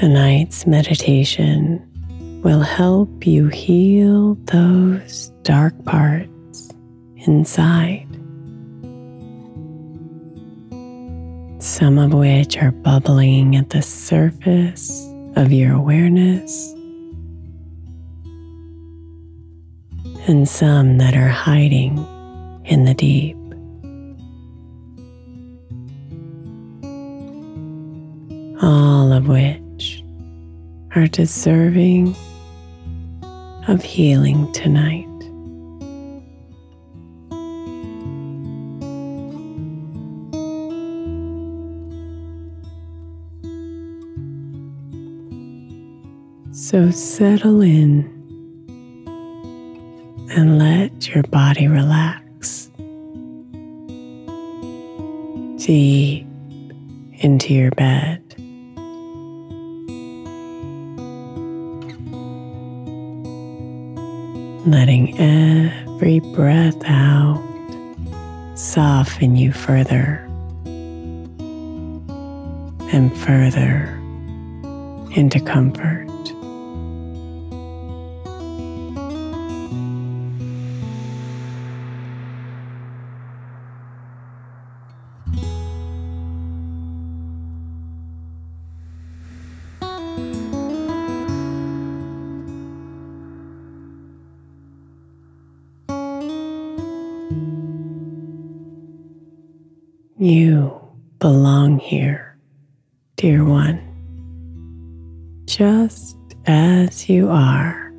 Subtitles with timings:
[0.00, 1.86] Tonight's meditation
[2.42, 6.70] will help you heal those dark parts
[7.26, 8.06] inside,
[11.62, 15.06] some of which are bubbling at the surface
[15.36, 16.74] of your awareness,
[20.26, 21.98] and some that are hiding
[22.64, 23.36] in the deep.
[28.62, 30.04] All of which
[30.94, 32.14] are deserving
[33.68, 35.06] of healing tonight.
[46.52, 48.19] So settle in
[50.30, 52.70] and let your body relax
[55.64, 56.26] deep
[57.18, 58.20] into your bed.
[64.66, 67.42] letting every breath out
[68.54, 70.18] soften you further
[72.92, 73.86] and further
[75.16, 76.09] into comfort.
[100.22, 100.78] You
[101.18, 102.36] belong here,
[103.16, 103.80] dear one,
[105.46, 106.14] just
[106.44, 107.90] as you are.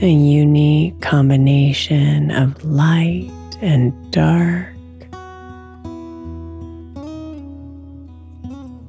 [0.00, 4.74] A unique combination of light and dark.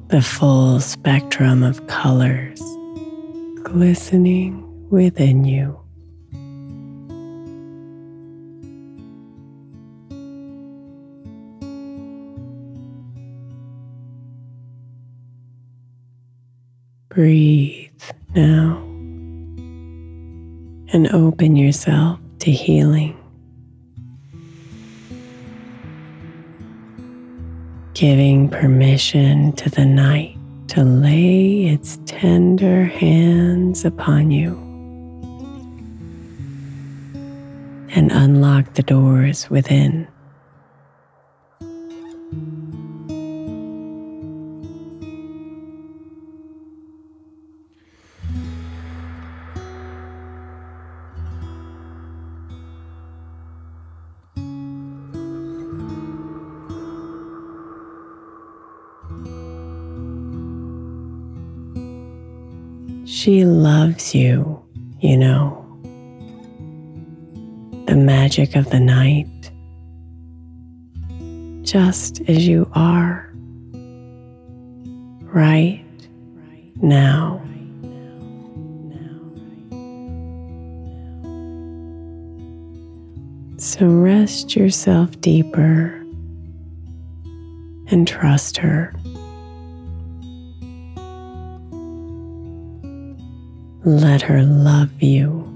[0.08, 2.62] The full spectrum of colors
[3.64, 5.78] glistening within you.
[17.10, 17.90] Breathe
[18.36, 18.76] now
[20.92, 23.16] and open yourself to healing.
[27.94, 34.52] Giving permission to the night to lay its tender hands upon you
[37.90, 40.06] and unlock the doors within.
[63.10, 64.62] She loves you,
[65.00, 65.66] you know.
[67.86, 69.26] The magic of the night,
[71.64, 73.28] just as you are,
[75.24, 75.84] right
[76.76, 77.42] now.
[83.56, 86.00] So rest yourself deeper
[87.88, 88.94] and trust her.
[93.82, 95.46] Let her love you.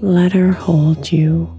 [0.00, 1.50] Let her hold you.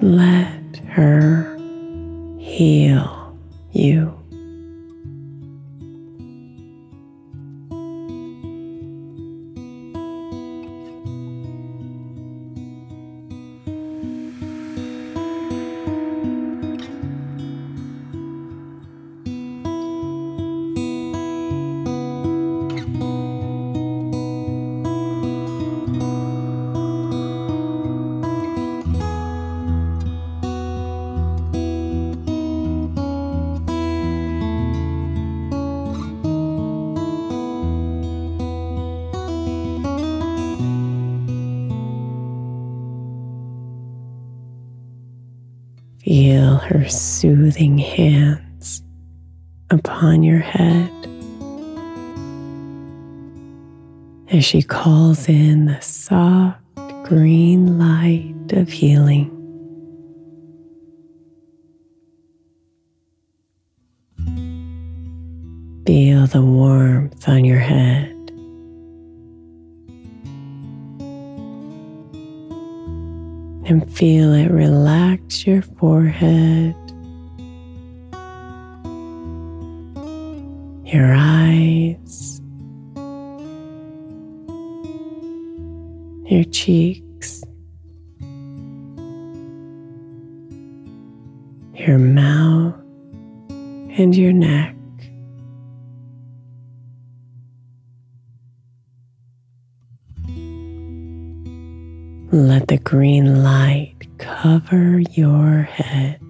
[0.00, 1.58] Let her
[2.38, 3.36] heal
[3.72, 4.17] you.
[49.70, 50.90] Upon your head
[54.30, 56.60] as she calls in the soft
[57.04, 59.34] green light of healing.
[65.86, 68.14] Feel the warmth on your head.
[73.66, 76.74] And feel it relax your forehead,
[80.92, 82.40] your eyes,
[86.24, 87.44] your cheeks,
[91.74, 92.74] your mouth,
[93.98, 94.74] and your neck.
[102.32, 106.27] Let the green light cover your head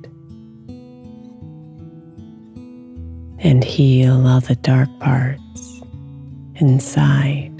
[3.41, 5.83] and heal all the dark parts
[6.57, 7.58] inside.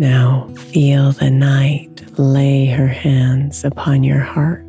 [0.00, 4.64] Now feel the night lay her hands upon your heart,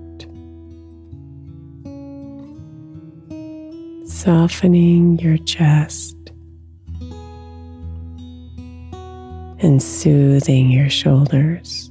[4.05, 6.17] softening your chest
[9.61, 11.89] and soothing your shoulders.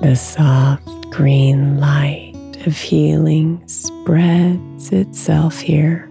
[0.00, 2.32] The soft green light
[2.66, 3.62] of healing
[4.92, 6.08] itself here,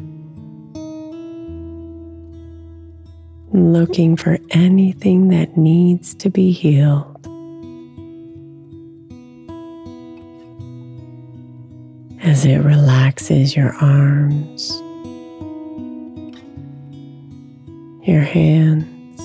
[3.52, 7.14] looking for anything that needs to be healed.
[12.22, 14.72] As it relaxes your arms,
[18.08, 19.22] your hands,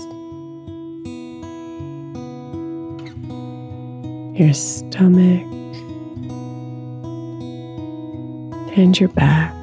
[4.39, 5.62] your stomach,
[8.77, 9.62] and your back.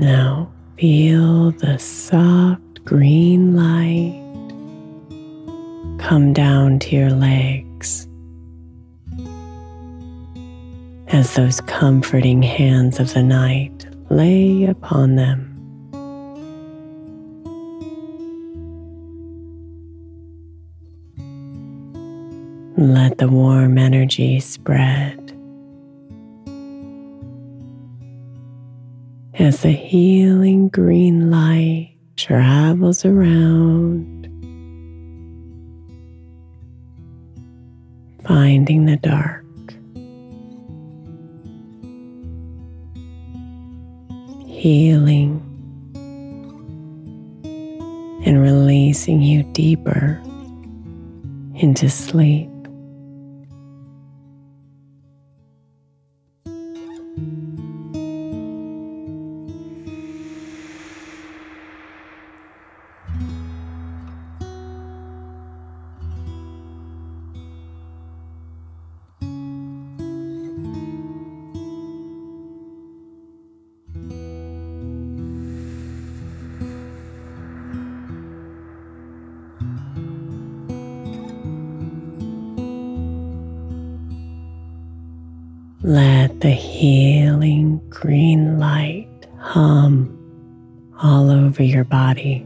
[0.00, 4.16] Now feel the soft green light
[5.98, 8.08] come down to your legs
[11.08, 15.48] as those comforting hands of the night lay upon them.
[22.78, 25.19] Let the warm energy spread.
[29.62, 34.24] The healing green light travels around,
[38.24, 39.44] finding the dark.
[44.46, 45.42] Healing
[48.24, 50.20] and releasing you deeper
[51.54, 52.49] into sleep.
[88.60, 90.16] Light hum
[91.02, 92.40] all over your body,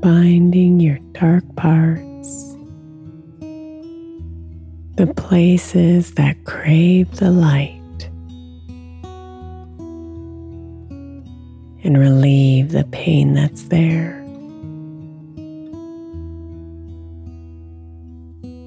[0.00, 2.56] binding your dark parts,
[4.94, 7.80] the places that crave the light,
[11.84, 14.20] and relieve the pain that's there.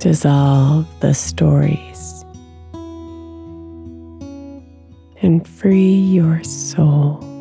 [0.05, 2.14] dissolve the stories
[5.45, 7.34] free your soul.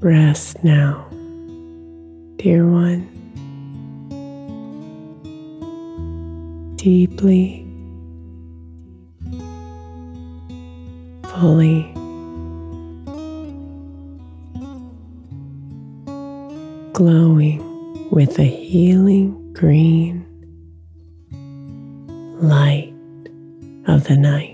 [0.00, 1.06] Rest now,
[2.36, 3.08] dear one.
[6.76, 7.66] Deeply,
[11.24, 11.90] fully.
[16.92, 17.60] Glowing
[18.10, 20.26] with the healing green
[22.40, 22.92] light
[23.86, 24.53] of the night.